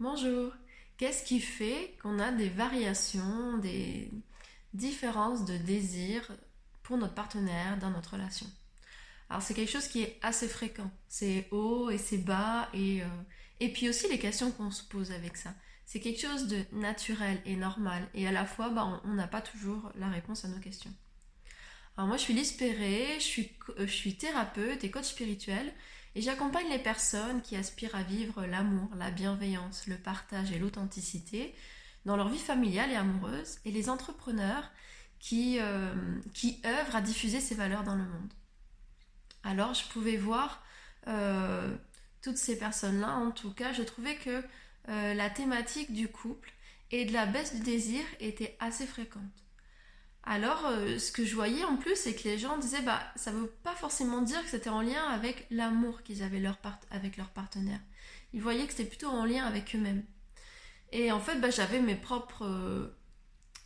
[0.00, 0.52] Bonjour.
[0.96, 4.08] Qu'est-ce qui fait qu'on a des variations, des
[4.72, 6.22] différences de désir
[6.84, 8.46] pour notre partenaire dans notre relation?
[9.28, 10.88] Alors c'est quelque chose qui est assez fréquent.
[11.08, 15.36] C'est haut et c'est bas et, euh, puis aussi les questions qu'on se pose avec
[15.36, 15.52] ça.
[15.84, 19.40] C'est quelque chose de naturel et normal et à la fois bah, on n'a pas
[19.40, 20.94] toujours la réponse à nos questions.
[21.96, 25.74] Alors moi je suis Lise euh, je suis thérapeute et coach spirituel
[26.14, 31.54] et j'accompagne les personnes qui aspirent à vivre l'amour, la bienveillance, le partage et l'authenticité
[32.04, 34.70] dans leur vie familiale et amoureuse, et les entrepreneurs
[35.18, 35.94] qui, euh,
[36.64, 38.32] œuvrent à diffuser ces valeurs dans le monde.
[39.42, 40.62] Alors je pouvais voir
[41.06, 41.76] euh,
[42.22, 44.42] toutes ces personnes-là, en tout cas, je trouvais que
[44.88, 46.52] euh, la thématique du couple
[46.90, 49.22] et de la baisse du désir était assez fréquente.
[50.30, 53.30] Alors, euh, ce que je voyais en plus, c'est que les gens disaient, bah, ça
[53.30, 56.42] veut pas forcément dire que c'était en lien avec l'amour qu'ils avaient
[56.90, 57.80] avec leur partenaire.
[58.34, 60.04] Ils voyaient que c'était plutôt en lien avec eux-mêmes.
[60.92, 62.94] Et en fait, bah, j'avais mes propres, euh,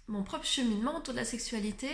[0.07, 1.89] mon propre cheminement autour de la sexualité.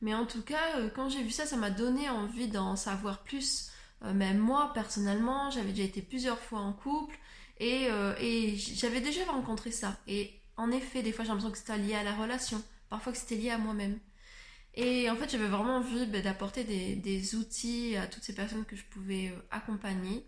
[0.00, 3.24] Mais en tout cas, euh, quand j'ai vu ça, ça m'a donné envie d'en savoir
[3.24, 3.70] plus.
[4.02, 7.16] même moi, personnellement, j'avais déjà été plusieurs fois en couple
[7.58, 7.88] et,
[8.20, 9.96] et j'avais déjà rencontré ça.
[10.06, 13.18] Et en effet, des fois, j'ai l'impression que c'était lié à la relation, parfois que
[13.18, 13.98] c'était lié à moi-même.
[14.76, 18.76] Et en fait, j'avais vraiment envie bah, d'apporter des, outils à toutes ces personnes que
[18.76, 20.26] je pouvais euh, accompagner.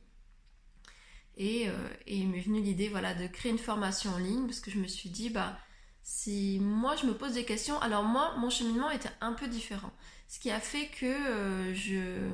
[1.37, 1.73] Et, euh,
[2.07, 4.79] et, il m'est venu l'idée voilà, de créer une formation en ligne parce que je
[4.79, 5.59] me suis dit, bah,
[6.03, 9.93] si moi je me pose des questions, alors moi, mon cheminement était un peu différent.
[10.29, 12.31] Ce qui a fait que euh, je,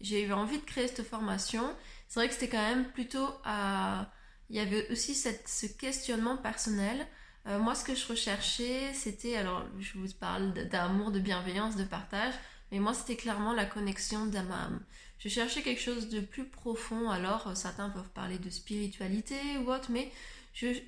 [0.00, 1.72] j'ai eu envie de créer cette formation.
[2.08, 4.10] C'est vrai que c'était quand même plutôt à.
[4.50, 7.06] Il y avait aussi cette, ce questionnement personnel
[7.48, 11.84] euh, moi, ce que je recherchais, c'était, alors je vous parle d'amour, de bienveillance, de
[11.84, 12.34] partage,
[12.72, 14.80] mais moi, c'était clairement la connexion d'âme à âme.
[15.18, 19.70] Je cherchais quelque chose de plus profond, alors euh, certains peuvent parler de spiritualité ou
[19.70, 20.10] autre, mais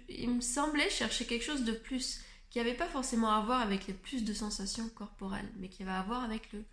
[0.09, 3.87] il me semblait chercher quelque chose de plus, qui n'avait pas forcément à voir avec
[3.87, 6.65] les plus de sensations corporelles, mais qui avait à voir avec le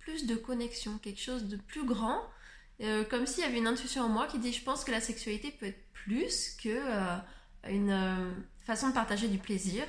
[0.00, 2.20] plus de connexion, quelque chose de plus grand,
[2.82, 5.00] euh, comme s'il y avait une intuition en moi qui dit je pense que la
[5.00, 6.80] sexualité peut être plus que
[7.68, 9.84] une façon de partager du plaisir,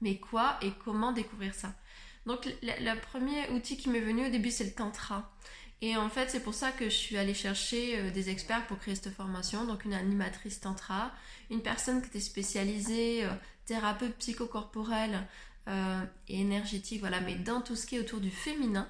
[0.00, 1.74] mais quoi et comment découvrir ça.
[2.26, 5.32] Donc le, premier outil qui m'est venu au début, c'est le tantra.
[5.82, 8.78] Et en fait, c'est pour ça que je suis allée chercher euh, des experts pour
[8.78, 9.64] créer cette formation.
[9.64, 11.12] Donc une animatrice tantra,
[11.50, 13.30] une personne qui était spécialisée euh,
[13.66, 15.26] thérapeute psychocorporel
[15.68, 18.88] euh, et énergétique, voilà, mais dans tout ce qui est autour du féminin.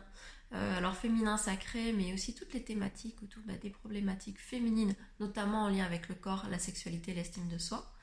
[0.53, 5.69] alors féminin sacré, mais aussi toutes les thématiques autour bah, des problématiques féminines, notamment en
[5.69, 7.96] lien avec le corps, la sexualité, l'estime de soi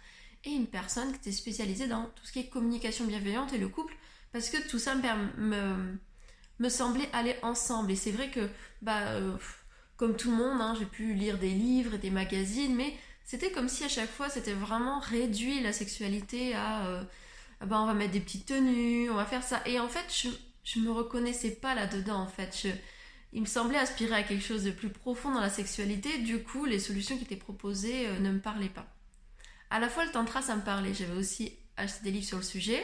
[0.45, 3.67] et une personne qui était spécialisée dans tout ce qui est communication bienveillante et le
[3.67, 3.95] couple,
[4.31, 5.97] parce que tout ça me,
[6.59, 7.91] me, semblait aller ensemble.
[7.91, 8.49] Et c'est vrai que,
[8.81, 9.35] bah, euh,
[9.97, 12.93] comme tout le monde, hein, j'ai pu lire des livres et des magazines, mais
[13.23, 17.03] c'était comme si à chaque fois c'était vraiment réduit la sexualité à, euh,
[17.65, 19.61] bah, on va mettre des petites tenues, on va faire ça.
[19.65, 20.29] Et en fait, je,
[20.63, 22.67] je me reconnaissais pas là-dedans, en fait.
[23.31, 26.65] Il me semblait aspirer à quelque chose de plus profond dans la sexualité, du coup,
[26.65, 28.85] les solutions qui étaient proposées euh, ne me parlaient pas
[29.73, 32.44] à la fois le tantra ça me parlait, j'avais aussi acheté des livres sur le
[32.44, 32.81] sujet.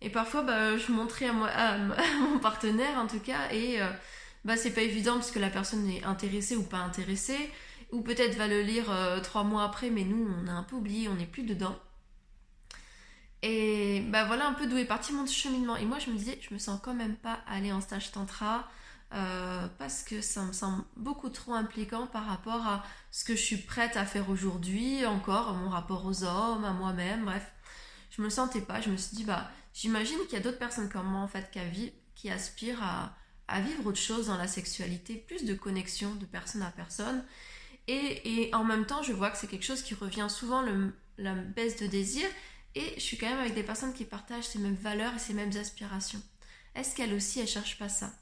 [0.00, 1.76] Et parfois, bah, je montrais à, moi, à,
[2.20, 3.90] mon partenaire en tout cas, et euh,
[4.44, 7.50] bah, c'est pas évident parce que la personne est intéressée ou pas intéressée,
[7.90, 10.76] ou peut-être va le lire euh, trois mois après, mais nous, on a un peu
[10.76, 11.76] oublié, on n'est plus dedans.
[13.42, 15.76] Et bah voilà un peu d'où est parti mon cheminement.
[15.76, 18.68] Et moi, je me disais, je me sens quand même pas aller en stage tantra.
[19.12, 23.42] Euh, parce que ça me semble beaucoup trop impliquant par rapport à ce que je
[23.42, 27.44] suis prête à faire aujourd'hui, encore mon rapport aux hommes, à moi-même, bref.
[28.10, 30.88] Je me sentais pas, je me suis dit, bah, j'imagine qu'il y a d'autres personnes
[30.88, 31.50] comme moi, en fait,
[32.14, 36.70] qui, aspirent à, vivre autre chose dans la sexualité, plus de connexion de personne à
[36.70, 37.24] personne.
[37.88, 40.64] Et, en même temps, je vois que c'est quelque chose qui revient souvent,
[41.18, 42.28] la baisse de désir,
[42.76, 45.34] et je suis quand même avec des personnes qui partagent ces mêmes valeurs et ces
[45.34, 46.22] mêmes aspirations.
[46.76, 48.12] Est-ce qu'elles aussi, elles cherchent pas ça?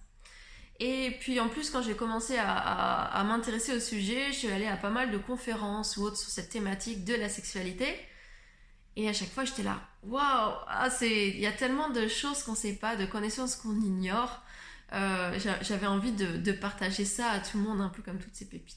[0.81, 4.77] Et puis en plus, quand j'ai commencé à, m'intéresser au sujet, je suis allée à
[4.77, 7.99] pas mal de conférences ou autres sur cette thématique de la sexualité.
[8.95, 12.53] Et à chaque fois, j'étais là, waouh, ah, il y a tellement de choses qu'on
[12.53, 14.41] ne sait pas, de connaissances qu'on ignore.
[14.93, 18.49] Euh, j'avais envie de, partager ça à tout le monde, un peu comme toutes ces
[18.49, 18.77] pépites.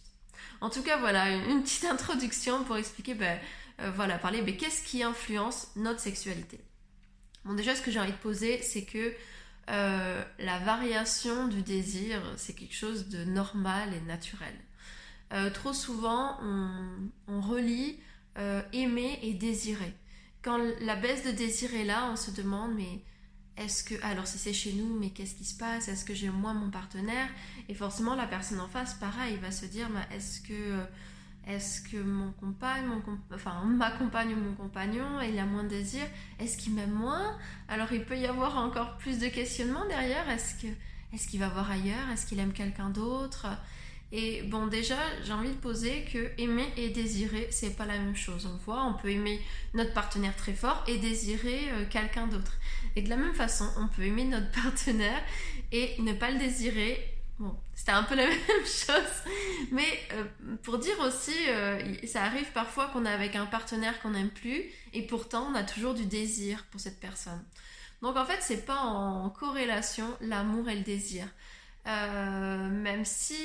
[0.59, 3.39] En tout cas, voilà, une, petite introduction pour expliquer, ben,
[3.79, 6.59] euh, voilà, parler, mais qu'est-ce qui influence notre sexualité
[7.45, 9.13] Bon, déjà, ce que j'ai envie de poser, c'est que
[9.71, 14.53] euh, la variation du désir, c'est quelque chose de normal et naturel.
[15.33, 17.97] Euh, trop souvent, on, relie
[18.38, 19.94] euh, aimer et désirer.
[20.41, 23.01] Quand la baisse de désir est là, on se demande, mais
[23.56, 25.88] est-ce que, alors si c'est chez nous, mais qu'est-ce qui se passe?
[25.88, 27.29] Est-ce que j'ai moi mon partenaire?
[27.69, 30.83] Et forcément, la personne en face, pareil, va se dire, est-ce que
[31.47, 33.01] Est-ce que mon compagne, mon
[33.33, 36.03] enfin ma compagne ou mon compagnon, il a moins de désir
[36.39, 37.38] Est-ce qu'il m'aime moins?
[37.67, 40.29] Alors il peut y avoir encore plus de questionnements derrière.
[40.29, 40.67] Est-ce que
[41.13, 42.09] est-ce qu'il va voir ailleurs?
[42.13, 43.47] Est-ce qu'il aime quelqu'un d'autre?
[44.13, 48.15] Et bon, déjà, j'ai envie de poser que aimer et désirer, c'est pas la même
[48.15, 48.45] chose.
[48.45, 49.39] On voit, on peut aimer
[49.73, 52.57] notre partenaire très fort et désirer euh, quelqu'un d'autre.
[52.97, 55.21] Et de la même façon, on peut aimer notre partenaire
[55.71, 57.10] et ne pas le désirer
[57.41, 59.23] Bon, c'était un peu la même chose.
[59.71, 60.23] Mais euh,
[60.61, 64.63] pour dire aussi, euh, ça arrive parfois qu'on est avec un partenaire qu'on n'aime plus
[64.93, 67.43] et pourtant on a toujours du désir pour cette personne.
[68.03, 71.25] Donc en fait, c'est pas en corrélation l'amour et le désir.
[71.88, 73.39] Euh, même si,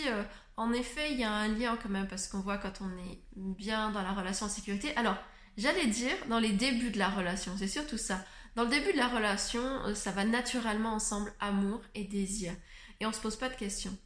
[0.59, 3.19] en effet, il y a un lien quand même parce qu'on voit quand on est
[3.35, 4.95] bien dans la relation en sécurité.
[4.97, 5.17] Alors,
[5.57, 8.23] j'allais dire dans les débuts de la relation, c'est surtout ça.
[8.57, 9.63] Dans le début de la relation,
[9.95, 12.53] ça va naturellement ensemble amour et désir
[13.01, 13.97] et on se pose pas de questions.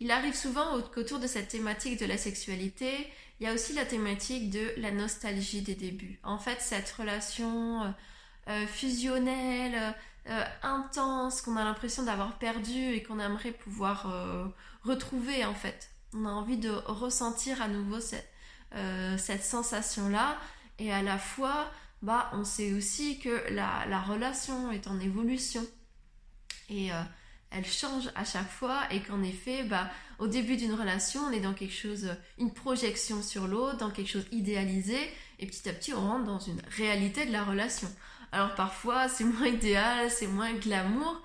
[0.00, 3.84] Il arrive souvent qu'autour de cette thématique de la sexualité, il y a aussi la
[3.84, 6.18] thématique de la nostalgie des débuts.
[6.22, 7.88] En fait, cette relation euh,
[8.48, 9.94] euh, fusionnelle,
[10.28, 14.52] euh, intense, qu'on a l'impression d'avoir perdu et qu'on aimerait pouvoir
[14.84, 15.90] retrouver en fait.
[16.14, 18.30] On a envie de ressentir à nouveau cette,
[19.16, 20.38] cette sensation-là
[20.78, 21.70] et à la fois,
[22.02, 25.66] bah, on sait aussi que la, la relation est en évolution.
[26.68, 26.90] Et
[27.50, 31.40] elle change à chaque fois et qu'en effet, bah, au début d'une relation, on est
[31.40, 34.98] dans quelque chose, une projection sur l'autre, dans quelque chose idéalisé,
[35.38, 37.88] et petit à petit, on rentre dans une réalité de la relation.
[38.32, 41.22] Alors parfois, c'est moins idéal, c'est moins glamour,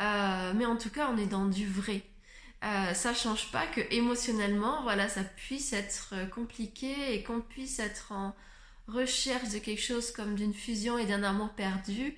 [0.00, 2.02] euh, mais en tout cas, on est dans du vrai.
[2.64, 8.12] Euh, ça change pas que émotionnellement, voilà, ça puisse être compliqué et qu'on puisse être
[8.12, 8.34] en
[8.88, 12.14] recherche de quelque chose comme d'une fusion et d'un amour perdu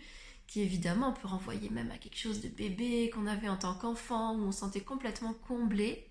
[0.54, 4.36] qui évidemment peut renvoyer même à quelque chose de bébé qu'on avait en tant qu'enfant,
[4.36, 6.06] où on sentait complètement comblé.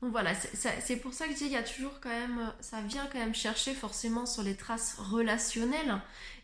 [0.00, 2.80] Donc voilà, c'est pour ça que je dis, il y a toujours quand même, ça
[2.82, 6.00] vient quand même chercher forcément sur les traces relationnelles.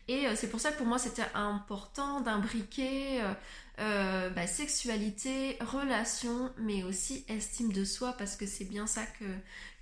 [0.09, 3.33] Et euh, c'est pour ça que pour moi c'était important d'imbriquer euh,
[3.79, 9.25] euh, bah, sexualité, relation, mais aussi estime de soi, parce que c'est bien ça que,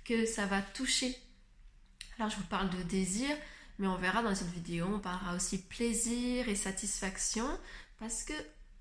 [0.04, 1.16] que ça va toucher.
[2.16, 3.36] Alors je vous parle de désir,
[3.78, 7.46] mais on verra dans cette vidéo, on parlera aussi plaisir et satisfaction
[7.98, 8.32] parce que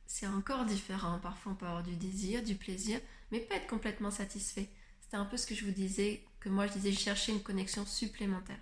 [0.06, 1.20] c'est encore différent.
[1.20, 3.00] Parfois on peut avoir du désir, du plaisir,
[3.32, 4.70] mais pas être complètement satisfait.
[5.02, 7.86] C'était un peu ce que je vous disais, que moi je disais chercher une connexion
[7.86, 8.60] supplémentaire.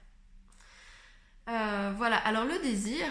[1.48, 3.06] Euh, voilà, alors le désir,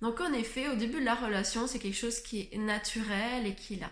[0.00, 3.54] donc en effet, au début de la relation, c'est quelque chose qui est naturel et
[3.54, 3.90] qui là.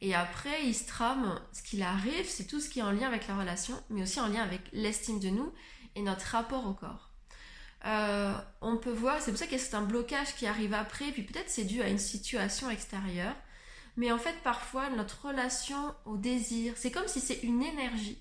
[0.00, 3.06] Et après, il se trame, ce qu'il arrive, c'est tout ce qui est en lien
[3.06, 5.52] avec la relation, mais aussi en lien avec l'estime de nous
[5.94, 7.03] et notre rapport au corps.
[7.86, 11.22] Euh, on peut voir, c'est pour ça y a un blocage qui arrive après, puis
[11.22, 13.34] peut-être c'est dû à une situation extérieure.
[13.96, 18.18] Mais en fait, parfois, notre relation au désir, c'est comme si c'est une énergie.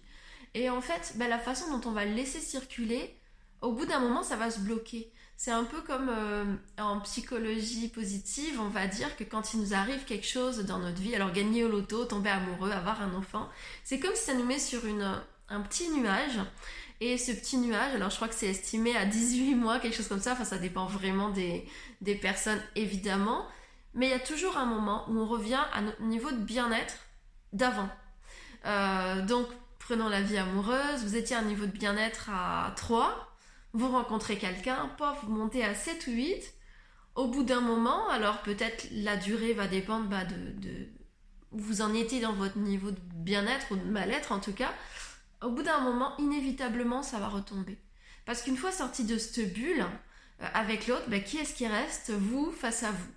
[0.53, 3.17] Et en fait, ben, la façon dont on va laisser circuler,
[3.61, 5.11] au bout d'un moment, ça va se bloquer.
[5.35, 9.73] C'est un peu comme euh, en psychologie positive, on va dire que quand il nous
[9.73, 13.49] arrive quelque chose dans notre vie, alors gagner au loto, tomber amoureux, avoir un enfant,
[13.83, 16.39] c'est comme si ça nous met sur une, un petit nuage
[17.03, 20.07] et ce petit nuage, alors je crois que c'est estimé à 18 mois, quelque chose
[20.07, 21.65] comme ça, enfin ça dépend vraiment des,
[22.21, 23.45] personnes évidemment,
[23.93, 26.95] mais il y a toujours un moment où on revient à notre niveau de bien-être
[27.51, 27.89] d'avant.
[28.65, 29.47] Euh, donc
[29.79, 33.35] prenons la vie amoureuse, vous étiez à un niveau de bien-être à 3,
[33.73, 36.53] vous rencontrez quelqu'un, pof, vous montez à 7 ou 8,
[37.15, 40.87] au bout d'un moment, alors peut-être la durée va dépendre bah, de, de
[41.51, 44.71] vous en étiez dans votre niveau de bien-être ou de mal-être en tout cas,
[45.43, 47.77] au bout d'un moment, inévitablement, ça va retomber.
[48.25, 49.85] Parce qu'une fois sorti de cette bulle,
[50.41, 52.11] euh, avec l'autre, ben, qui est-ce qui reste?
[52.11, 53.11] Vous face à vous.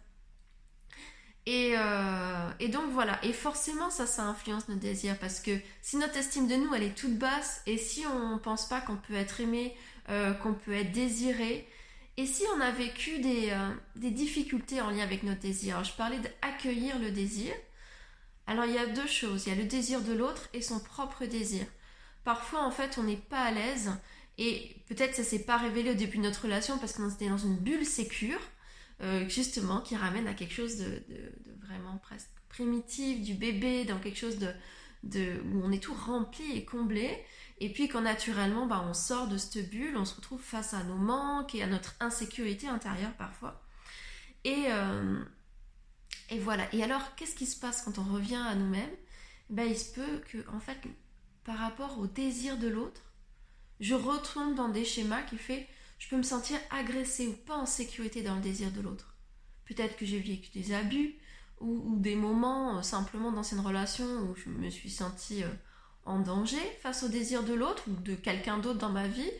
[1.49, 6.17] Euh, et, donc voilà, et forcément ça, ça influence nos désirs parce que si notre
[6.17, 9.15] estime de nous, elle est toute basse et si on ne pense pas qu'on peut
[9.15, 9.77] être aimé,
[10.09, 11.69] euh, qu'on peut être désiré,
[12.17, 13.53] et si on a vécu des,
[13.95, 17.53] difficultés en lien avec notre désir, je parlais d'accueillir le désir,
[18.49, 20.81] alors il y a deux choses, il y a le désir de l'autre et son
[20.81, 21.65] propre désir
[22.27, 23.93] parfois en fait on n'est pas à l'aise.
[24.37, 27.39] Et peut-être ça s'est pas révélé au début de notre relation parce qu'on était dans
[27.39, 28.41] une bulle sécure
[29.01, 31.03] euh, justement qui ramène à quelque chose de,
[31.63, 36.65] vraiment presque primitif du bébé dans quelque chose de, où on est tout rempli et
[36.65, 37.25] comblé.
[37.61, 40.83] Et puis quand naturellement bah, on sort de cette bulle on se retrouve face à
[40.83, 43.63] nos manques et à notre insécurité intérieure parfois.
[44.43, 45.23] Et, euh,
[46.31, 46.67] et voilà.
[46.75, 48.97] Et alors qu'est-ce qui se passe quand on revient à nous-mêmes?
[49.49, 50.77] Ben, il se peut que en fait
[51.47, 53.01] par rapport au désir de l'autre,
[53.79, 57.65] je retourne dans des schémas qui fait je peux me sentir agressée ou pas en
[57.65, 59.15] sécurité dans le désir de l'autre.
[59.65, 61.15] Peut-être que j'ai vécu des abus
[61.61, 65.49] ou, des moments euh, simplement dans une relation où je me suis sentie euh,
[66.05, 69.31] en danger face au désir de l'autre ou de quelqu'un d'autre dans ma vie,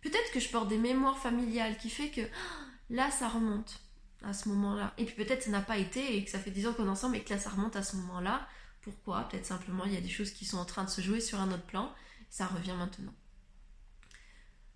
[0.00, 2.22] peut-être que je porte des mémoires familiales qui fait que
[2.90, 3.80] là ça remonte
[4.22, 4.94] à ce moment-là.
[4.96, 6.90] Et puis peut-être ça n'a pas été et que ça fait 10 ans qu'on est
[6.90, 8.48] ensemble et que là ça remonte à ce moment-là.
[8.86, 11.20] Pourquoi Peut-être simplement il y a des choses qui sont en train de se jouer
[11.20, 11.92] sur un autre plan.
[12.30, 13.12] Ça revient maintenant.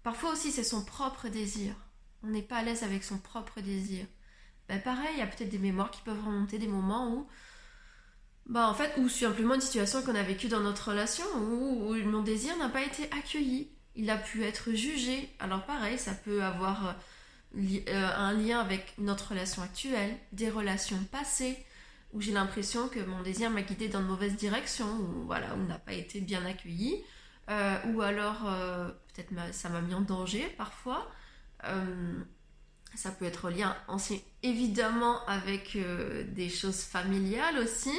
[0.03, 1.77] Parfois aussi c'est son propre désir.
[2.25, 4.05] On n'est pas à l'aise avec son propre désir.
[4.69, 7.29] Ben pareil, il y a peut-être des mémoires qui peuvent remonter, des moments où
[8.47, 12.23] bah en fait, ou simplement une situation qu'on a vécue dans notre relation où, mon
[12.23, 13.71] désir n'a pas été accueilli.
[13.95, 15.33] Il a pu être jugé.
[15.39, 16.97] Alors pareil, ça peut avoir
[17.57, 21.65] euh, euh, un lien avec notre relation actuelle, des relations passées,
[22.13, 25.67] où j'ai l'impression que mon désir m'a guidé dans de mauvaises directions, ou voilà, où
[25.67, 27.03] n'a pas été bien accueilli,
[27.49, 28.43] euh, ou alors
[29.15, 31.11] peut-être ça m'a mis en danger parfois.
[32.95, 33.77] ça peut être lien
[34.43, 37.93] évidemment avec des choses familiales aussi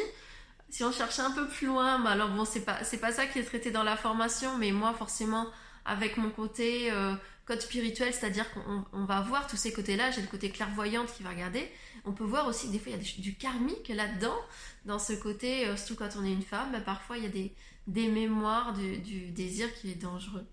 [0.71, 3.43] si on cherchait un peu plus loin, alors bon, c'est pas, pas ça qui est
[3.43, 5.45] traité dans la formation, mais moi, forcément,
[5.85, 7.13] avec mon côté euh,
[7.45, 11.29] code spirituel, c'est-à-dire qu'on va voir tous ces côtés-là, j'ai le côté clairvoyante qui va
[11.31, 11.69] regarder,
[12.05, 14.37] on peut voir aussi des fois, il y a du karmique là-dedans,
[14.85, 17.29] dans ce côté, euh, surtout quand on est une femme, bah, parfois, il y a
[17.29, 20.45] des, mémoires du, désir qui est dangereux.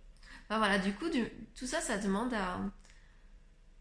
[0.49, 1.07] Bah, voilà, du coup,
[1.55, 2.59] tout ça, ça demande à,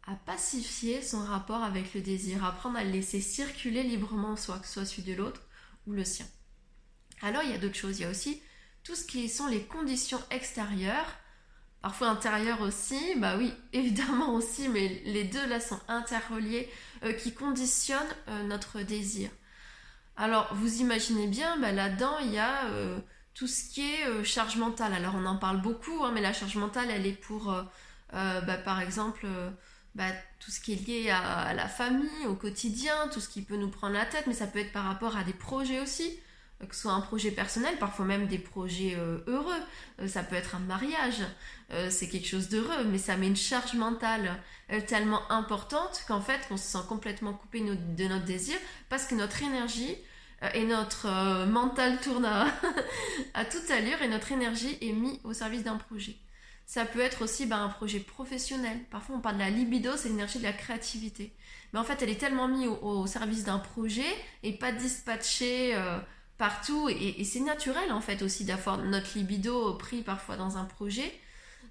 [0.07, 4.67] à pacifier son rapport avec le désir, apprendre à le laisser circuler librement, soit que
[4.67, 5.41] ce soit celui de l'autre,
[5.85, 6.25] le sien.
[7.21, 8.41] Alors il y a d'autres choses, il y a aussi
[8.83, 11.07] tout ce qui sont les conditions extérieures,
[11.81, 16.69] parfois intérieures aussi, bah oui, évidemment aussi, mais les deux là sont interreliés,
[17.03, 19.29] euh, qui conditionnent euh, notre désir.
[20.15, 22.99] Alors vous imaginez bien, bah, là-dedans il y a euh,
[23.33, 24.93] tout ce qui est charge mentale.
[24.93, 27.55] Alors on en parle beaucoup, hein, mais la charge mentale elle est pour,
[28.11, 29.27] bah, par exemple,
[29.93, 33.57] bah, tout ce qui est lié à, la famille, au quotidien, tout ce qui peut
[33.57, 36.19] nous prendre la tête, mais ça peut être par rapport à des projets aussi,
[36.65, 39.61] que ce soit un projet personnel, parfois même des projets euh, heureux.
[39.99, 41.21] Euh, ça peut être un mariage,
[41.89, 44.41] c'est quelque chose d'heureux, mais ça met une charge mentale
[44.87, 48.55] tellement importante qu'en fait on se sent complètement coupé de notre désir
[48.87, 49.97] parce que notre énergie
[50.53, 52.25] et notre mental tourne
[53.33, 56.15] à, toute allure et notre énergie est mise au service d'un projet.
[56.67, 58.77] Ça peut être aussi ben, un projet professionnel.
[58.91, 61.33] Parfois, on parle de la libido, c'est l'énergie de la créativité.
[61.71, 64.03] Mais en fait, elle est tellement mise au, service d'un projet
[64.43, 65.97] et pas dispatchée euh,
[66.37, 66.89] partout.
[66.89, 71.11] Et, c'est naturel, en fait, aussi d'avoir notre libido pris parfois dans un projet.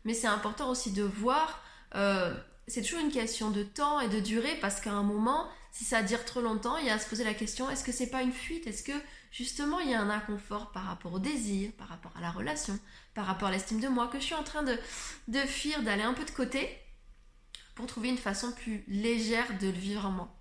[0.05, 1.63] Mais c'est important aussi de voir.
[1.95, 2.35] Euh,
[2.69, 6.03] c'est toujours une question de temps et de durée parce qu'à un moment, si ça
[6.03, 8.23] dure trop longtemps, il y a à se poser la question est-ce que c'est pas
[8.23, 8.67] une fuite?
[8.67, 8.93] Est-ce que
[9.31, 12.79] justement il y a un inconfort par rapport au désir, par rapport à la relation,
[13.15, 14.77] par rapport à l'estime de moi que je suis en train de,
[15.29, 16.69] de fuir, d'aller un peu de côté
[17.75, 20.35] pour trouver une façon plus légère de le vivre en moi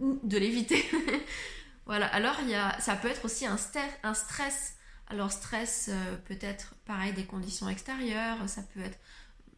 [0.00, 0.84] ou de l'éviter.
[1.86, 3.56] voilà, alors il y a, ça peut être aussi un,
[4.02, 4.76] un stress.
[5.08, 8.98] Alors stress euh, peut être pareil des conditions extérieures, ça peut être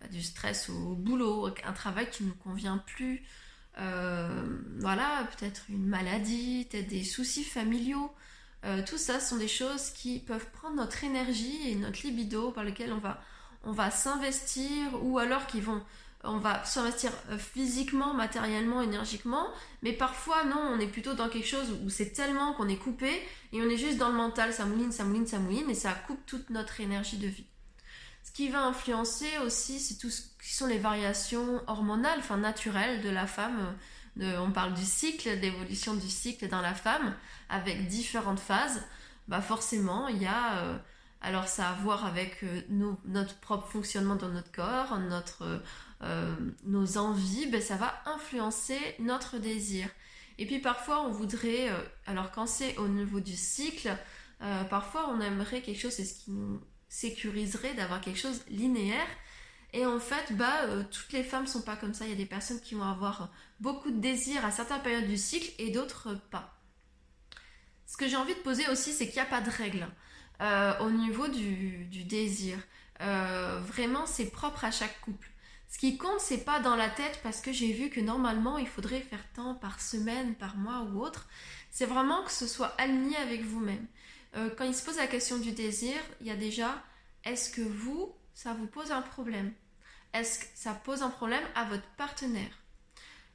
[0.00, 3.22] bah, du stress au boulot, un travail qui ne nous convient plus,
[3.78, 8.12] euh, voilà, peut-être une maladie, peut-être des soucis familiaux.
[8.64, 12.64] Euh, tout ça sont des choses qui peuvent prendre notre énergie et notre libido par
[12.64, 13.22] lesquelles on va,
[13.62, 15.82] on va s'investir ou alors qui vont
[16.24, 19.46] on va s'investir euh, physiquement, matériellement, énergiquement,
[19.82, 23.10] mais parfois non, on est plutôt dans quelque chose où c'est tellement qu'on est coupé
[23.52, 25.92] et on est juste dans le mental, ça mouline, ça mouline, ça mouline et ça
[25.92, 27.46] coupe toute notre énergie de vie.
[28.22, 33.02] Ce qui va influencer aussi, c'est tout ce qui sont les variations hormonales, enfin naturelles
[33.02, 33.76] de la femme.
[34.18, 37.14] on parle du cycle, d'évolution du cycle dans la femme,
[37.48, 38.82] avec différentes phases.
[39.28, 40.78] Bah forcément, il y a euh,
[41.24, 42.60] alors ça a à voir avec euh,
[43.06, 45.58] notre propre fonctionnement dans notre corps, notre, euh,
[46.64, 49.88] nos envies, ben, ça va influencer notre désir.
[50.38, 51.70] Et puis parfois on voudrait,
[52.06, 53.96] alors quand c'est au niveau du cycle,
[54.68, 59.06] parfois on aimerait quelque chose, c'est ce qui nous sécuriserait d'avoir quelque chose linéaire.
[59.72, 62.04] Et en fait, bah, euh, toutes les femmes sont pas comme ça.
[62.04, 65.16] Il y a des personnes qui vont avoir beaucoup de désirs à certaines périodes du
[65.16, 66.56] cycle et d'autres pas.
[67.84, 69.88] Ce que j'ai envie de poser aussi, c'est qu'il n'y a pas de règle
[70.40, 72.56] euh, au niveau du, désir.
[73.00, 75.28] Euh, vraiment, c'est propre à chaque couple.
[75.74, 78.68] Ce qui compte, c'est pas dans la tête parce que j'ai vu que normalement il
[78.68, 81.26] faudrait faire tant par semaine, par mois ou autre.
[81.72, 83.84] C'est vraiment que ce soit aligné avec vous-même.
[84.36, 86.80] Euh, quand il se pose la question du désir, il y a déjà
[87.24, 89.52] est-ce que vous, ça vous pose un problème?
[90.12, 92.56] Est-ce que ça pose un problème à votre partenaire?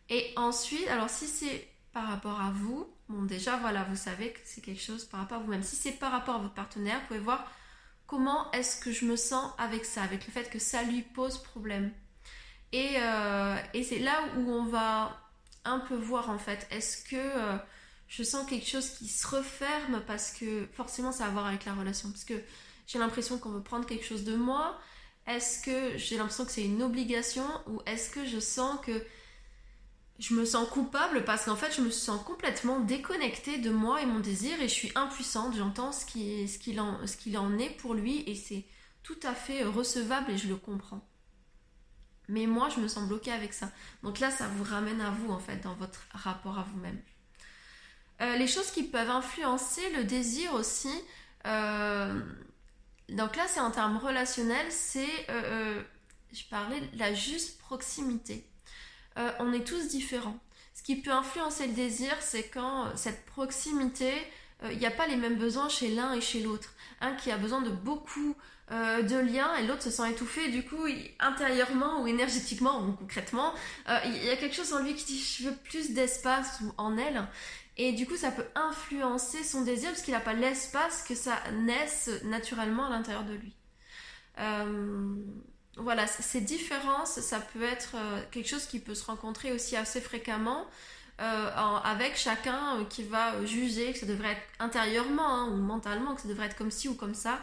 [0.07, 4.39] Et ensuite, alors si c'est par rapport à vous, bon déjà voilà, vous savez que
[4.45, 5.63] c'est quelque chose par rapport à vous-même.
[5.63, 7.51] Si c'est par rapport à votre partenaire, vous pouvez voir
[8.07, 11.43] comment est-ce que je me sens avec ça, avec le fait que ça lui pose
[11.43, 11.91] problème.
[12.71, 15.19] Et, euh, c'est là où on va
[15.65, 17.57] un peu voir en fait, est-ce que euh,
[18.07, 21.65] je sens quelque chose qui se referme parce que forcément ça a à voir avec
[21.65, 22.09] la relation.
[22.11, 22.41] Parce que
[22.87, 24.79] j'ai l'impression qu'on veut prendre quelque chose de moi
[25.27, 29.03] Est-ce que j'ai l'impression que c'est une obligation Ou est-ce que je sens que
[30.17, 34.05] je me sens coupable parce qu'en fait je me sens complètement déconnectée de moi et
[34.05, 38.65] mon désir et je suis impuissante, j'entends ce qu'il en est pour lui et c'est
[39.03, 41.08] tout à fait recevable et je le comprends.
[42.29, 43.69] Mais moi je me sens bloquée avec ça.
[44.03, 46.99] Donc là ça vous ramène à vous en fait dans votre rapport à vous-même.
[48.21, 50.93] Euh, les choses qui peuvent influencer le désir aussi,
[51.47, 52.19] euh,
[53.07, 55.81] donc là c'est en termes relationnels, c'est, euh,
[56.33, 58.45] je parlais la juste proximité.
[59.39, 60.39] On est tous différents.
[60.73, 64.13] Ce qui peut influencer le désir, c'est quand cette proximité,
[64.63, 66.73] il n'y a pas les mêmes besoins chez l'un et chez l'autre.
[67.01, 68.37] Un qui a besoin de beaucoup
[68.69, 70.49] de liens et l'autre se sent étouffé.
[70.49, 70.85] Du coup,
[71.19, 73.53] intérieurement ou énergétiquement ou concrètement,
[74.05, 77.27] il y a quelque chose en lui qui dit je veux plus d'espace en elle.
[77.77, 81.41] Et du coup, ça peut influencer son désir parce qu'il n'a pas l'espace que ça
[81.63, 83.55] naisse naturellement à l'intérieur de lui
[85.79, 90.01] voilà, ces différences, ça peut être euh, quelque chose qui peut se rencontrer aussi assez
[90.01, 90.65] fréquemment
[91.21, 91.49] euh,
[91.83, 96.21] avec chacun euh, qui va juger que ça devrait être intérieurement hein, ou mentalement, que
[96.21, 97.39] ça devrait être comme ci ou comme ça.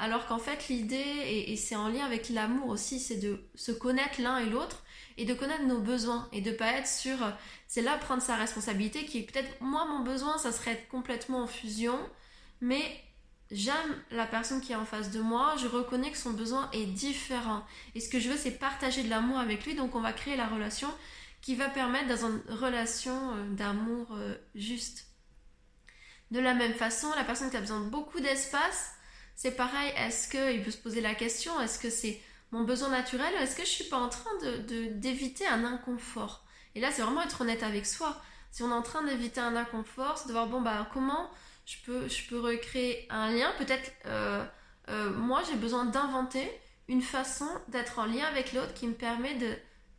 [0.00, 4.20] Alors qu'en fait, l'idée, et, c'est en lien avec l'amour aussi, c'est de se connaître
[4.20, 4.84] l'un et l'autre
[5.16, 7.16] et de connaître nos besoins et de pas être sur.
[7.66, 11.42] C'est là prendre sa responsabilité qui est peut-être, moi, mon besoin, ça serait être complètement
[11.42, 11.98] en fusion,
[12.60, 12.80] mais
[13.50, 13.74] j'aime
[14.12, 17.64] la personne qui est en face de moi, je reconnais que son besoin est différent.
[17.96, 20.36] Et ce que je veux, c'est partager de l'amour avec lui, donc on va créer
[20.36, 20.88] la relation
[21.40, 25.06] qui va permettre dans une relation euh, d'amour euh, juste.
[26.30, 28.92] De la même façon, la personne qui a besoin de beaucoup d'espace,
[29.38, 33.32] c'est pareil, est-ce qu'il peut se poser la question, est-ce que c'est mon besoin naturel
[33.40, 36.44] est-ce que je suis pas en train de, d'éviter un inconfort?
[36.74, 38.20] Et là, c'est vraiment être honnête avec soi.
[38.50, 41.30] Si on est en train d'éviter un inconfort, c'est de voir, bon, bah, comment
[41.66, 43.52] je peux, je peux recréer un lien?
[43.58, 44.44] Peut-être, euh,
[44.88, 46.50] euh, moi, j'ai besoin d'inventer
[46.88, 49.54] une façon d'être en lien avec l'autre qui me permet de,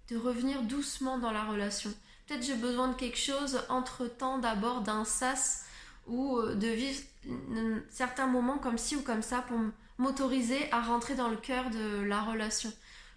[0.09, 1.93] de revenir doucement dans la relation.
[2.27, 5.63] Peut-être j'ai besoin de quelque chose entre-temps d'abord d'un sas
[6.09, 6.99] ou euh, de vivre
[7.89, 9.57] certains moments comme ci ou comme ça pour
[9.97, 12.71] m'autoriser à rentrer dans le cœur de la relation.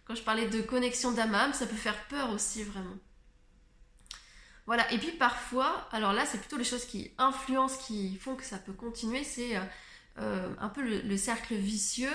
[0.05, 2.96] Quand je parlais de connexion d'âme ça peut faire peur aussi vraiment.
[4.66, 8.44] Voilà, et puis parfois, alors là c'est plutôt les choses qui influencent, qui font que
[8.44, 9.61] ça peut continuer, c'est euh,
[10.18, 12.12] euh, un peu le, cercle vicieux.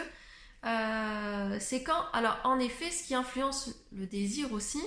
[0.64, 4.82] C'est quand, alors en effet, ce qui influence le désir aussi,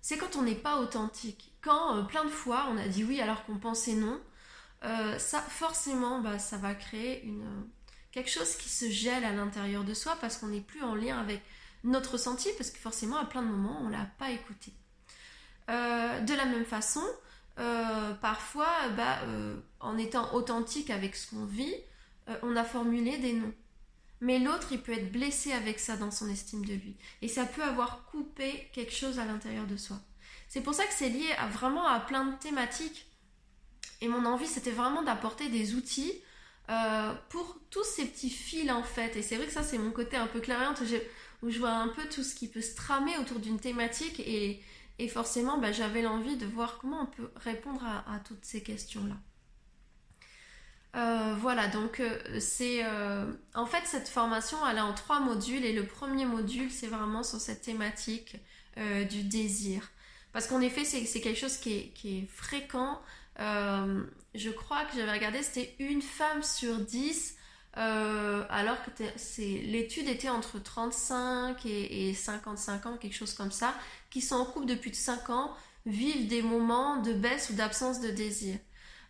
[0.00, 1.52] c'est quand on n'est pas authentique.
[1.60, 4.20] Quand plein de fois on a dit oui alors qu'on pensait non,
[4.82, 7.66] ça forcément bah, ça va créer une,
[8.12, 11.18] quelque chose qui se gèle à l'intérieur de soi parce qu'on n'est plus en lien
[11.18, 11.42] avec
[11.84, 14.72] notre ressenti, parce que forcément à plein de moments on l'a pas écouté.
[15.70, 17.04] Euh, de la même façon,
[17.58, 21.74] euh, parfois, bah, euh, en étant authentique avec ce qu'on vit,
[22.42, 23.54] on a formulé des noms.
[24.20, 26.94] Mais l'autre, il peut être blessé avec ça dans son estime de lui.
[27.22, 29.96] Et ça peut avoir coupé quelque chose à l'intérieur de soi.
[30.46, 33.06] C'est pour ça que c'est lié à, vraiment à plein de thématiques.
[34.00, 36.12] Et mon envie, c'était vraiment d'apporter des outils
[37.30, 39.16] pour tous ces petits fils, en fait.
[39.16, 40.82] Et c'est vrai que ça, c'est mon côté un peu clairvoyante,
[41.42, 44.20] où je vois un peu tout ce qui peut se tramer autour d'une thématique.
[44.20, 44.60] Et,
[45.08, 49.16] forcément, bah, j'avais l'envie de voir comment on peut répondre à, toutes ces questions-là.
[50.96, 52.80] Euh, voilà, donc euh, c'est...
[52.84, 56.86] Euh, en fait, cette formation, elle est en trois modules et le premier module, c'est
[56.86, 58.36] vraiment sur cette thématique
[59.10, 59.90] du désir.
[60.32, 63.00] Parce qu'en effet, c'est quelque chose qui est fréquent.
[63.38, 67.38] Je crois que j'avais regardé, c'était une femme sur dix
[67.78, 68.90] euh, alors que
[69.38, 73.74] l'étude était entre 35 et, 55 ans, quelque chose comme ça,
[74.10, 75.54] qui sont en couple depuis 5 ans,
[75.86, 78.56] vivent des moments de baisse ou d'absence de désir.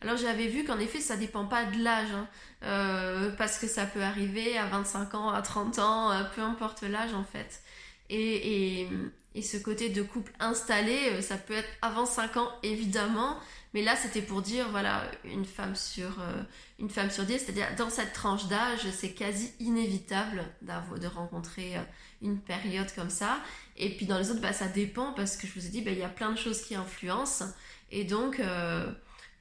[0.01, 2.29] Alors j'avais vu qu'en effet ça dépend pas de l'âge, hein,
[2.63, 6.83] euh, parce que ça peut arriver à 25 ans, à 30 ans, euh, peu importe
[6.83, 7.63] l'âge en fait.
[8.11, 8.89] Et, et,
[9.35, 13.37] et, ce côté de couple installé, ça peut être avant 5 ans évidemment,
[13.75, 16.43] mais là, c'était pour dire, voilà, une femme sur, euh,
[16.79, 21.83] une femme sur 10, c'est-à-dire dans cette tranche d'âge, c'est quasi inévitable de rencontrer euh,
[22.23, 23.39] une période comme ça.
[23.77, 25.91] Et puis dans les autres, bah, ça dépend parce que je vous ai dit, bah,
[25.91, 27.45] il y a plein de choses qui influencent.
[27.91, 28.91] Et donc, euh,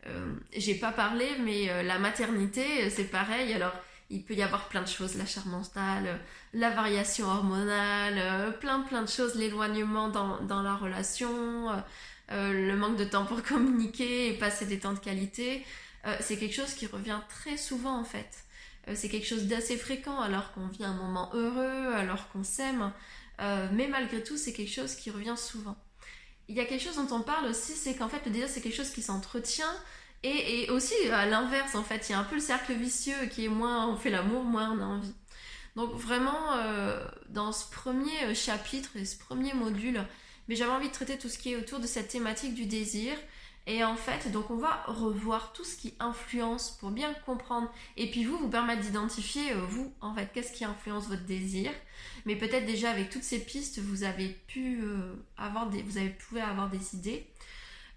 [0.08, 3.54] euh j'ai pas parlé, mais la maternité, c'est pareil.
[3.54, 3.74] Alors,
[4.10, 6.20] il peut y avoir plein de choses, la mentale,
[6.54, 11.76] la variation hormonale, plein plein de choses, l'éloignement dans, la relation, euh,
[12.30, 15.66] le manque de temps pour communiquer et passer des temps de qualité,
[16.06, 18.30] euh, c'est quelque chose qui revient très souvent en fait.
[18.88, 22.92] Euh, c'est quelque chose d'assez fréquent alors qu'on vit un moment heureux, alors qu'on s'aime,
[23.40, 25.78] mais malgré tout c'est quelque chose qui revient souvent.
[26.50, 28.62] Il y a quelque chose dont on parle aussi, c'est qu'en fait le désir c'est
[28.62, 29.74] quelque chose qui s'entretient
[30.24, 33.46] et, aussi à l'inverse en fait, il y a un peu le cercle vicieux qui
[33.46, 35.14] est moins on fait l'amour, moins on a envie.
[35.76, 40.04] Donc vraiment, euh, dans ce premier euh, chapitre ce premier module,
[40.48, 43.14] mais j'avais envie de traiter tout ce qui est autour de cette thématique du désir.
[43.70, 48.10] Et en fait, donc on va revoir tout ce qui influence pour bien comprendre et
[48.10, 51.72] puis vous vous permettre d'identifier euh, vous en fait qu'est-ce qui influence votre désir.
[52.26, 54.82] Mais peut-être déjà avec toutes ces pistes, vous avez pu
[55.38, 57.28] avoir des vous avez avoir des idées.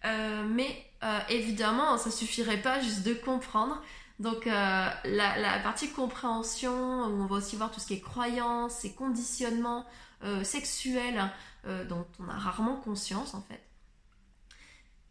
[0.03, 0.87] mais
[1.29, 3.81] évidemment, ça suffirait pas juste de comprendre.
[4.21, 8.85] Donc euh, la, partie compréhension, où on va aussi voir tout ce qui est croyances
[8.85, 9.87] et conditionnements
[10.25, 11.25] euh, sexuels
[11.67, 13.63] euh, dont on a rarement conscience en fait.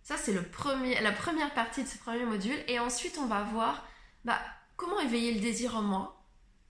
[0.04, 2.58] Ça c'est la première partie de ce premier module.
[2.67, 3.84] Et ensuite on va voir
[4.26, 4.39] bah,
[4.78, 6.24] comment éveiller le désir en moi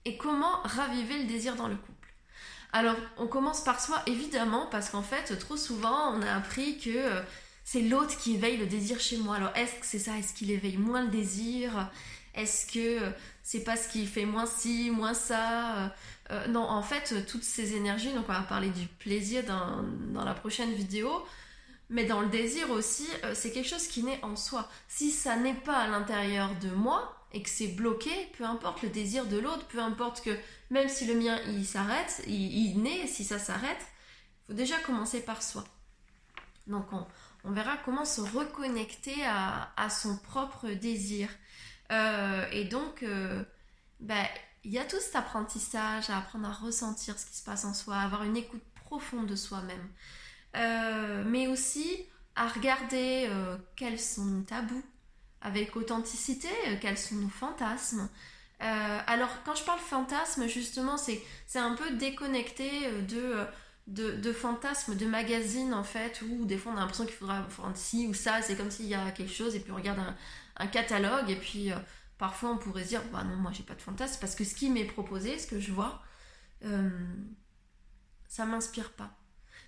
[0.06, 2.08] et comment raviver le désir dans le couple.
[2.72, 7.22] Alors on commence par soi évidemment parce qu'en fait trop souvent on a appris que
[7.64, 9.36] c'est l'autre qui éveille le désir chez moi.
[9.36, 10.16] Alors est-ce que c'est ça?
[10.16, 11.90] Est-ce qu'il éveille moins le désir?
[12.34, 13.12] Est-ce que
[13.42, 15.88] c'est parce qu'il fait moins ci, moins ça euh,
[16.30, 20.24] euh, Non, en fait, toutes ces énergies, donc on va parler du plaisir dans, dans
[20.24, 21.10] la prochaine vidéo,
[21.88, 24.68] mais dans le désir aussi, euh, c'est quelque chose qui naît en soi.
[24.86, 28.88] Si ça n'est pas à l'intérieur de moi et que c'est bloqué, peu importe le
[28.88, 30.36] désir de l'autre, peu importe que
[30.70, 33.84] même si le mien il s'arrête, il, naît, si ça s'arrête,
[34.46, 35.64] faut déjà commencer par soi.
[36.68, 41.28] Donc on, verra comment se reconnecter à son propre désir.
[41.90, 43.42] Euh, et donc, euh,
[44.00, 44.24] ben,
[44.64, 47.74] il y a tout cet apprentissage à apprendre à ressentir ce qui se passe en
[47.74, 49.88] soi, à avoir une écoute profonde de soi-même.
[50.56, 52.04] Euh, mais aussi
[52.36, 53.28] à regarder
[53.76, 54.82] quels sont nos tabous
[55.42, 56.48] avec authenticité,
[56.80, 58.08] quels sont nos fantasmes.
[58.60, 61.22] alors, quand je parle fantasme, justement, c'est
[61.58, 62.70] un peu déconnecté
[63.86, 67.70] de, fantasmes de magazines, en fait, où des fois on a l'impression qu'il faudra faire
[67.74, 70.16] ci ou ça, c'est comme s'il y a quelque chose, et puis on regarde un,
[70.60, 71.76] un catalogue et puis euh,
[72.18, 74.54] parfois on pourrait se dire bah non moi j'ai pas de fantasme parce que ce
[74.54, 76.02] qui m'est proposé, ce que je vois,
[76.64, 76.90] euh,
[78.28, 79.16] ça m'inspire pas.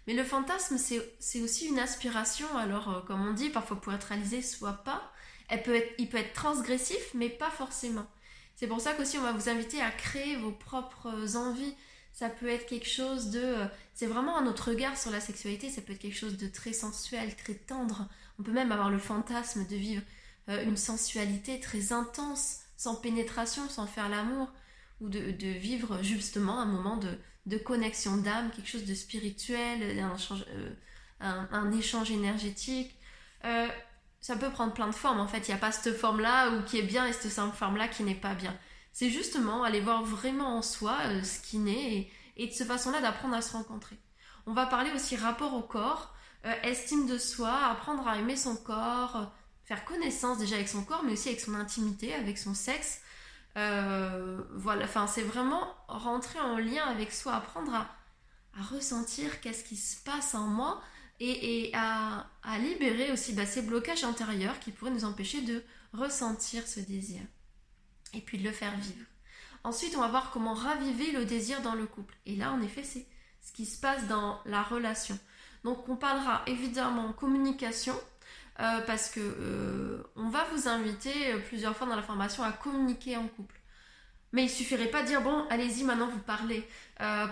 [0.06, 4.04] Mais le fantasme c'est aussi une aspiration alors euh, comme on dit parfois pour être
[4.04, 5.12] réalisé soit pas,
[5.48, 8.06] elle peut être, il peut être transgressif mais pas forcément.
[8.54, 11.74] C'est pour ça qu'aussi on va vous inviter à créer vos propres envies.
[12.12, 13.56] Ça peut être quelque chose de...
[13.94, 16.74] C'est vraiment un autre regard sur la sexualité, ça peut être quelque chose de très
[16.74, 18.06] sensuel, très tendre.
[18.38, 20.02] On peut même avoir le fantasme de vivre
[20.52, 24.48] euh, une sensualité très intense, sans pénétration, sans faire l'amour,
[25.00, 30.44] ou de, vivre justement un moment de, connexion d'âme, quelque chose de spirituel, un échange,
[30.50, 32.94] euh, échange énergétique.
[33.44, 33.68] Euh,
[34.20, 35.20] ça peut prendre plein de formes.
[35.20, 37.88] En fait, il n'y a pas cette forme-là ou qui est bien et cette forme-là
[37.88, 38.56] qui n'est pas bien.
[38.92, 43.34] C'est justement aller voir vraiment en soi ce qui naît et de cette façon-là d'apprendre
[43.34, 43.96] à se rencontrer.
[44.46, 46.14] On va parler aussi rapport au corps,
[46.62, 49.32] estime de soi, apprendre à aimer son corps,
[49.64, 53.00] faire connaissance déjà avec son corps, mais aussi avec son intimité, avec son sexe.
[53.56, 57.96] Euh, voilà, enfin, c'est vraiment rentrer en lien avec soi, apprendre à,
[58.70, 60.82] ressentir qu'est-ce qui se passe en moi
[61.20, 62.26] et, à,
[62.58, 65.62] libérer aussi bah, ces blocages intérieurs qui pourraient nous empêcher de
[65.94, 67.20] ressentir ce désir
[68.12, 69.06] et puis de le faire vivre.
[69.64, 72.14] Ensuite, on va voir comment raviver le désir dans le couple.
[72.26, 73.06] Et là, en effet, c'est
[73.40, 75.18] ce qui se passe dans la relation.
[75.64, 77.94] Donc, on parlera évidemment communication,
[78.60, 82.52] euh, parce que euh, on va vous inviter euh, plusieurs fois dans la formation à
[82.52, 83.58] communiquer en couple.
[84.32, 86.66] Mais il suffirait pas de dire bon, allez-y, maintenant vous parlez.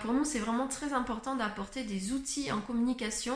[0.03, 3.35] pour nous, c'est vraiment très important d'apporter des outils en communication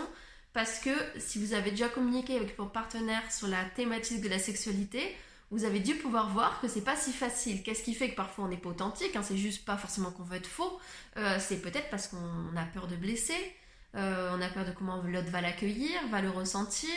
[0.53, 4.39] parce que si vous avez déjà communiqué avec vos partenaires sur la thématique de la
[4.39, 5.17] sexualité,
[5.51, 7.63] vous avez dû pouvoir voir que c'est pas si facile.
[7.63, 10.25] Qu'est-ce qui fait que parfois on n'est pas authentique hein, C'est juste pas forcément qu'on
[10.25, 10.79] veut être faux.
[11.39, 13.57] c'est peut-être parce qu'on a peur de blesser,
[13.95, 16.91] on a peur de comment l'autre va l'accueillir, va le ressentir.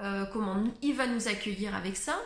[0.00, 2.20] Euh, comment il va nous accueillir avec ça.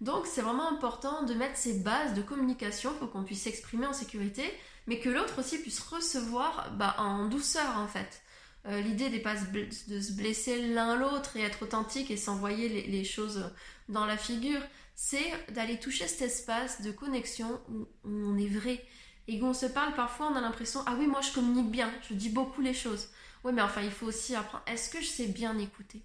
[0.00, 3.92] Donc c'est vraiment important de mettre ces bases de communication pour qu'on puisse s'exprimer en
[3.92, 4.44] sécurité,
[4.86, 8.22] mais que l'autre aussi puisse recevoir bah, en douceur en fait.
[8.66, 13.04] Euh, l'idée n'est pas de se blesser l'un l'autre et être authentique et s'envoyer les,
[13.04, 13.50] choses
[13.88, 14.60] dans la figure,
[14.94, 18.84] c'est d'aller toucher cet espace de connexion où, on est vrai
[19.28, 21.90] et où on se parle parfois, on a l'impression ah oui moi je communique bien,
[22.08, 23.08] je dis beaucoup les choses.
[23.44, 24.64] Oui mais enfin il faut aussi apprendre.
[24.66, 26.02] Est-ce que je sais bien écouter?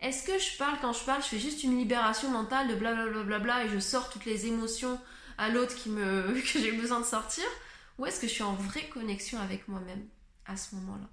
[0.00, 3.38] Est-ce que je parle quand je parle, je fais juste une libération mentale de blablabla
[3.38, 5.00] bla et je sors toutes les émotions
[5.38, 7.44] à l'autre qui me que j'ai besoin de sortir?
[7.98, 10.06] Ou est-ce que je suis en vraie connexion avec moi-même
[10.44, 11.08] à ce moment-là?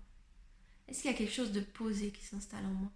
[0.88, 2.92] Est-ce qu'il y a quelque chose de posé qui s'installe en moi?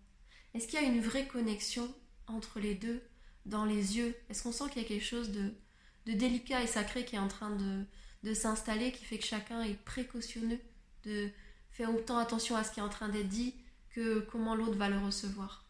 [0.53, 1.93] Est-ce qu'il y a une vraie connexion
[2.27, 3.01] entre les deux,
[3.45, 4.13] dans les yeux?
[4.29, 5.53] Est-ce qu'on sent qu'il y a quelque chose de,
[6.05, 7.83] délicat et sacré qui est en train de,
[8.23, 10.59] de s'installer, qui fait que chacun est précautionneux,
[11.05, 11.29] de
[11.71, 13.55] faire autant attention à ce qui est en train d'être dit
[13.89, 15.66] que comment l'autre va le recevoir?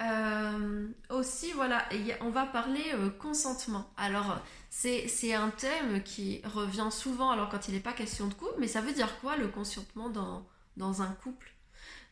[0.00, 1.88] Euh, aussi, voilà,
[2.20, 3.88] on va parler euh, consentement.
[3.96, 8.54] Alors, c'est un thème qui revient souvent, alors quand il n'est pas question de couple,
[8.58, 10.44] mais ça veut dire quoi le consentement dans,
[10.76, 11.52] dans un couple?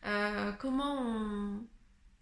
[0.05, 1.61] Euh, Comment on...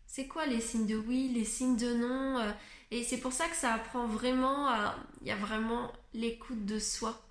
[0.07, 2.53] C'est quoi les signes de oui, les signes de non?
[2.89, 4.95] Et c'est pour ça que ça apprend vraiment à...
[5.21, 7.21] Il y a vraiment l'écoute de soi,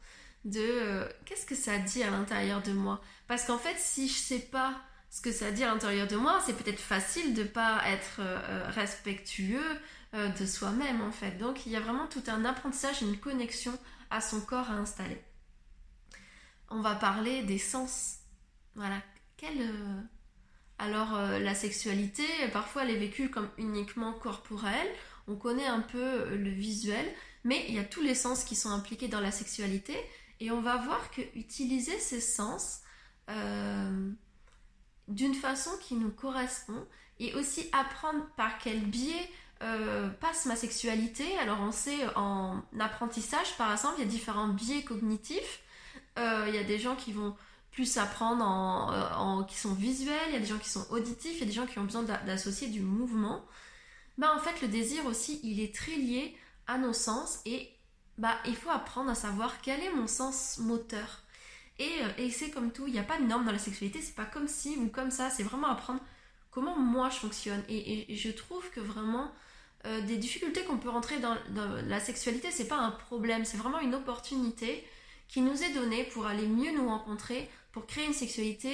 [0.44, 3.02] de qu'est-ce que ça dit à l'intérieur de moi?
[3.26, 4.80] Parce qu'en fait, si je sais pas
[5.10, 8.38] ce que ça dit à l'intérieur de moi, c'est peut-être facile de pas être euh,
[8.48, 9.80] euh, respectueux
[10.14, 11.32] euh, de soi-même en fait.
[11.32, 13.76] Donc il y a vraiment tout un apprentissage, une connexion
[14.10, 15.20] à son corps à installer.
[16.68, 18.18] On va parler des sens.
[18.76, 19.02] Voilà.
[20.78, 24.88] Alors la sexualité, parfois elle est vécue comme uniquement corporelle.
[25.26, 27.06] On connaît un peu le visuel,
[27.42, 29.96] mais il y a tous les sens qui sont impliqués dans la sexualité.
[30.40, 32.82] Et on va voir que utiliser ces sens,
[35.10, 36.86] d'une façon qui nous correspond
[37.18, 39.30] et aussi apprendre par quel biais
[39.62, 41.36] euh, passe ma sexualité.
[41.38, 45.60] Alors on sait en apprentissage par exemple, il y a différents biais cognitifs.
[46.18, 47.36] Euh, il y a des gens qui vont
[47.70, 48.42] plus apprendre
[48.92, 51.42] euh, en, qui sont visuels, il y a des gens qui sont auditifs, il y
[51.42, 53.44] a des gens qui ont besoin d'associer du mouvement.
[54.18, 57.70] Bah en fait le désir aussi il est très lié à nos sens et
[58.18, 61.22] bah il faut apprendre à savoir quel est mon sens moteur.
[61.80, 64.14] Euh, et, c'est comme tout, il n'y a pas de normes dans la sexualité, c'est
[64.14, 66.00] pas comme si ou comme ça, c'est vraiment apprendre
[66.50, 67.62] comment moi je fonctionne?
[67.68, 69.32] Et, je trouve que vraiment,
[69.86, 71.36] euh, des difficultés qu'on peut rentrer dans,
[71.86, 74.86] la sexualité, c'est pas un problème, c'est vraiment une opportunité
[75.28, 78.72] qui nous est donnée pour aller mieux nous rencontrer, pour créer une sexualité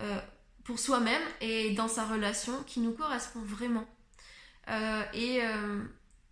[0.00, 0.20] euh,
[0.64, 3.86] pour soi-même et dans sa relation qui nous correspond vraiment.
[5.12, 5.40] et,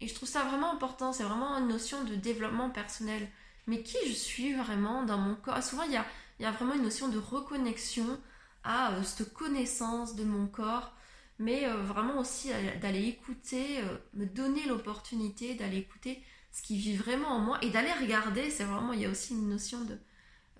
[0.00, 3.28] et je trouve ça vraiment important, c'est vraiment une notion de développement personnel
[3.66, 5.62] mais qui je suis vraiment dans mon corps?
[5.62, 5.96] Souvent, il y
[6.44, 8.20] a, vraiment une notion de reconnexion
[8.64, 10.92] à euh, cette connaissance de mon corps,
[11.38, 16.22] mais euh, vraiment aussi d'aller écouter, euh, me donner l'opportunité d'aller écouter
[16.52, 18.50] ce qui vit vraiment en moi et d'aller regarder.
[18.50, 19.98] C'est vraiment, il y a aussi une notion de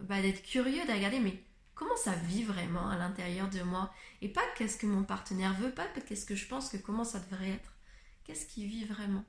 [0.01, 1.43] bah, d'être curieux, de regarder, mais
[1.75, 3.93] comment ça vit vraiment à l'intérieur de moi?
[4.21, 7.21] Et pas qu'est-ce que mon partenaire veut, pas qu'est-ce que je pense que comment ça
[7.21, 7.75] devrait être.
[8.25, 9.25] Qu'est-ce qui vit vraiment?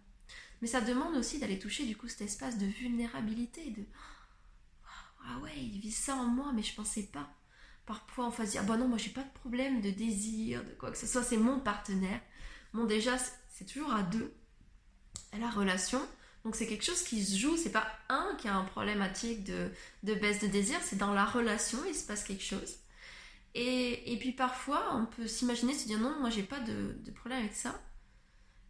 [0.64, 3.84] Mais ça demande aussi d'aller toucher du coup cet espace de vulnérabilité, de
[5.26, 7.30] ah ouais, il vit ça en moi, mais je pensais pas.
[7.86, 10.64] Parfois on va se dire, ah bah non, moi j'ai pas de problème de désir,
[10.64, 12.22] de quoi que ce soit, c'est mon partenaire.
[12.74, 13.18] Bon, déjà,
[13.50, 14.34] c'est toujours à deux,
[15.38, 16.00] la relation.
[16.46, 19.70] Donc c'est quelque chose qui se joue, c'est pas un qui a un problématique de,
[20.04, 22.78] de baisse de désir, c'est dans la relation, il se passe quelque chose.
[23.54, 27.40] Et, et puis parfois, on peut s'imaginer, se dire non, moi j'ai pas de problème
[27.40, 27.78] avec ça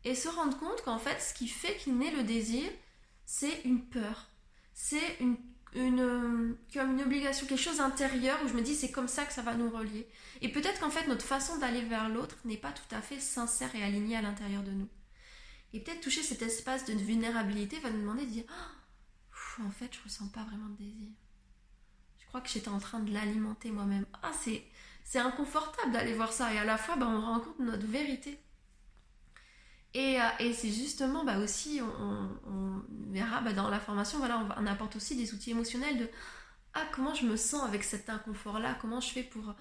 [0.05, 2.69] et se rendre compte qu'en fait, ce qui fait qu'il naît le désir,
[3.25, 4.27] c'est une peur.
[4.73, 5.37] C'est une,
[6.73, 9.41] comme une obligation, quelque chose intérieur où je me dis c'est comme ça que ça
[9.41, 10.07] va nous relier.
[10.41, 13.73] Et peut-être qu'en fait, notre façon d'aller vers l'autre n'est pas tout à fait sincère
[13.75, 14.89] et alignée à l'intérieur de nous.
[15.73, 19.89] Et peut-être toucher cet espace de vulnérabilité va nous demander de dire oh, en fait,
[19.91, 21.09] je ressens pas vraiment de désir.
[22.19, 24.05] Je crois que j'étais en train de l'alimenter moi-même.
[24.21, 24.63] Ah, c'est,
[25.03, 26.53] c'est inconfortable d'aller voir ça.
[26.53, 28.39] Et à la fois, ben, on rencontre notre vérité.
[29.95, 34.95] Euh, et, c'est justement bah aussi, on, verra bah dans la formation, voilà, on, apporte
[34.95, 36.09] aussi des outils émotionnels de
[36.73, 39.53] ah comment je me sens avec cet inconfort là, comment je fais pour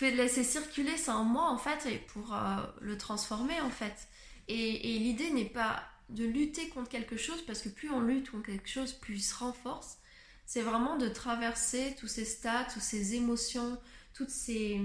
[0.00, 4.08] laisser circuler ça en moi en fait et pour euh, le transformer en fait.
[4.48, 8.46] Et, l'idée n'est pas de lutter contre quelque chose parce que plus on lutte contre
[8.46, 9.98] quelque chose, plus il se renforce.
[10.46, 13.78] C'est vraiment de traverser tous ces stades, toutes ces émotions,
[14.14, 14.80] toutes ces,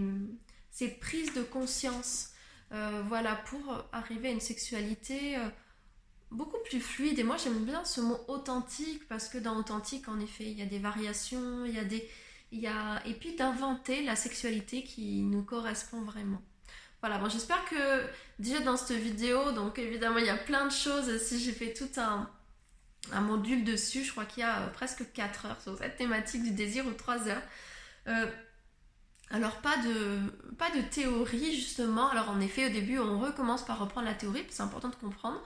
[0.71, 2.30] ces prises de conscience
[2.73, 5.47] euh, voilà, pour arriver à une sexualité euh,
[6.31, 7.19] beaucoup plus fluide.
[7.19, 10.61] Et moi, j'aime bien ce mot authentique parce que dans authentique, en effet, il y
[10.61, 12.07] a des variations, il y a des.
[12.51, 12.67] Il y.
[13.09, 16.41] Et puis d'inventer la sexualité qui nous correspond vraiment.
[17.01, 18.05] Voilà, bon, j'espère que
[18.39, 21.17] déjà dans cette vidéo, donc évidemment, il y a plein de choses.
[21.21, 22.29] Si j'ai fait tout un,
[23.11, 26.43] un module dessus, je crois qu'il y a euh, presque 4 heures sur cette thématique
[26.43, 27.41] du désir ou 3 heures.
[29.33, 32.09] Alors pas de, théorie justement.
[32.09, 35.41] Alors en effet au début on recommence par reprendre la théorie, c'est important de comprendre.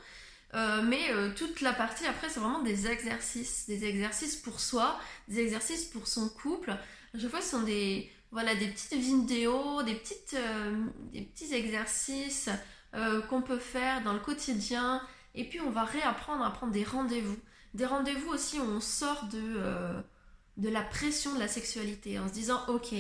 [0.54, 5.00] Euh, mais euh, toute la partie après c'est vraiment des exercices, des exercices pour soi,
[5.28, 6.72] des exercices pour son couple.
[6.72, 10.02] À chaque fois ce sont des, voilà, des petites vidéos, des,
[10.34, 12.50] euh, petits exercices
[13.30, 15.02] qu'on peut faire dans le quotidien.
[15.36, 17.38] Et puis on va réapprendre à prendre des rendez-vous.
[17.74, 19.60] Des rendez-vous aussi où on sort de,
[20.56, 22.94] de la pression de la sexualité en se disant ok,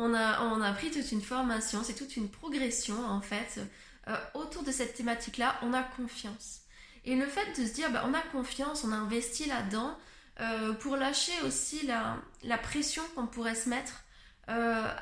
[0.00, 3.60] on a, on a pris toute une formation, c'est toute une progression en fait.
[4.08, 6.62] Euh, autour de cette thématique-là, on a confiance.
[7.04, 9.96] Et le fait de se dire, bah, on a confiance, on a investi là-dedans,
[10.40, 14.04] euh, pour lâcher aussi la, pression qu'on pourrait se mettre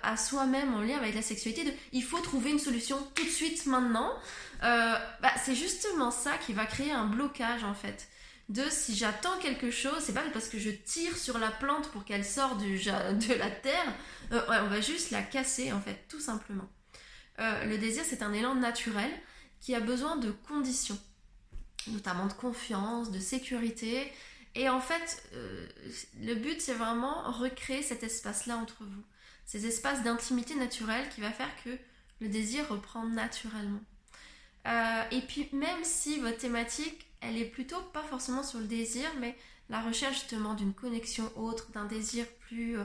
[0.02, 3.64] à soi-même en lien avec la sexualité, il faut trouver une solution tout de suite
[3.64, 4.12] maintenant,
[4.60, 8.07] bah, c'est justement ça qui va créer un blocage en fait
[8.48, 12.04] de si j'attends quelque chose, c'est pas parce que je tire sur la plante pour
[12.04, 13.94] qu'elle sorte de la terre,
[14.32, 16.68] euh, on va juste la casser en fait, tout simplement.
[17.40, 19.10] Euh, le désir, c'est un élan naturel
[19.60, 20.98] qui a besoin de conditions,
[21.88, 24.10] notamment de confiance, de sécurité.
[24.54, 25.68] Et en fait, euh,
[26.20, 29.04] le but, c'est vraiment recréer cet espace-là entre vous.
[29.44, 31.70] Ces espaces d'intimité naturelle qui va faire que
[32.20, 33.80] le désir reprend naturellement.
[34.66, 39.36] Et puis, même si votre thématique elle est plutôt pas forcément sur le désir, mais
[39.70, 42.84] la recherche justement d'une connexion autre, d'un désir plus euh,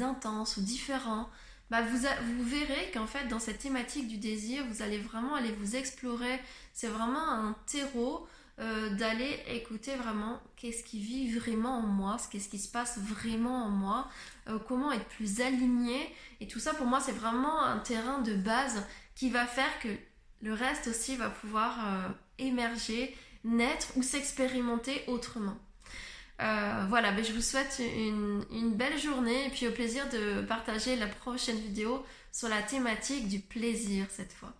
[0.00, 1.28] intense ou différent,
[1.70, 5.52] bah vous, vous verrez qu'en fait dans cette thématique du désir, vous allez vraiment aller
[5.52, 6.40] vous explorer.
[6.72, 8.26] C'est vraiment un terreau
[8.60, 13.64] euh, d'aller écouter vraiment qu'est-ce qui vit vraiment en moi, qu'est-ce qui se passe vraiment
[13.64, 14.08] en moi,
[14.48, 16.14] euh, comment être plus aligné.
[16.40, 18.82] Et tout ça pour moi c'est vraiment un terrain de base
[19.14, 19.88] qui va faire que
[20.42, 25.56] le reste aussi va pouvoir émerger naître ou s'expérimenter autrement.
[26.42, 30.96] Euh, voilà, ben je vous souhaite une, belle journée et puis au plaisir de partager
[30.96, 34.52] la prochaine vidéo sur la thématique du plaisir cette fois.